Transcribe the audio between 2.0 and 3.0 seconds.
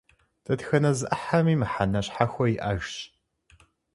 щхьэхуэ иӀэжщ.